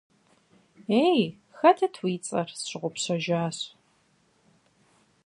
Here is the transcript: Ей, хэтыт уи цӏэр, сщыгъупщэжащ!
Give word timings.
Ей, 1.07 1.21
хэтыт 1.57 1.95
уи 2.03 2.15
цӏэр, 2.25 2.49
сщыгъупщэжащ! 2.59 3.57